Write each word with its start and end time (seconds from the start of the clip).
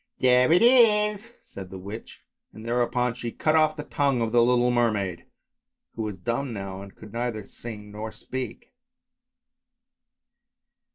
"There 0.19 0.51
it 0.51 0.63
is," 0.63 1.35
said 1.43 1.69
the 1.69 1.77
witch, 1.77 2.23
and 2.53 2.65
thereupon 2.65 3.13
she 3.13 3.31
cut 3.31 3.55
off 3.55 3.77
the 3.77 3.83
tongue 3.83 4.19
of 4.19 4.31
the 4.31 4.41
little 4.41 4.71
mermaid, 4.71 5.27
who 5.93 6.01
was 6.01 6.15
dumb 6.15 6.51
now 6.53 6.81
and 6.81 6.95
could 6.95 7.13
neither 7.13 7.45
sing 7.45 7.91
nor 7.91 8.11
speak. 8.11 8.73